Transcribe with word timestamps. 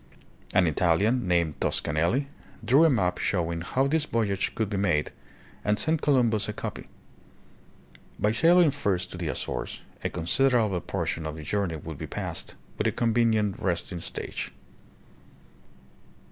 An 0.51 0.65
Italian, 0.65 1.27
named 1.27 1.59
Toscanelli, 1.59 2.25
drew 2.65 2.85
a 2.85 2.89
map 2.89 3.19
showing 3.19 3.61
how 3.61 3.85
this 3.85 4.05
voyage 4.05 4.55
could 4.55 4.67
be 4.67 4.75
made, 4.75 5.11
and 5.63 5.77
sent 5.77 6.01
Columbus 6.01 6.49
a 6.49 6.53
copy. 6.53 6.87
By 8.17 8.31
sailing 8.31 8.71
first 8.71 9.11
to 9.11 9.17
the 9.19 9.27
Azores, 9.27 9.83
a 10.03 10.09
considerable 10.09 10.81
por 10.81 11.05
tion 11.05 11.27
of 11.27 11.35
the 11.37 11.43
journey 11.43 11.75
would 11.75 11.99
be 11.99 12.07
passed, 12.07 12.55
with 12.79 12.87
a 12.87 12.91
convenient 12.91 13.59
resting 13.59 13.99
stage. 13.99 14.51